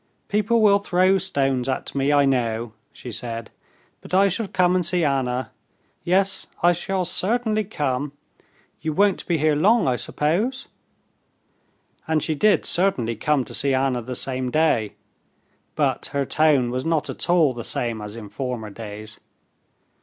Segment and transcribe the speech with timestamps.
[0.29, 3.51] "People will throw stones at me, I know," she said,
[4.01, 5.51] "but I shall come and see Anna;
[6.03, 8.13] yes, I shall certainly come.
[8.81, 10.65] You won't be here long, I suppose?"
[12.07, 14.93] And she did certainly come to see Anna the same day,
[15.75, 19.19] but her tone was not at all the same as in former days.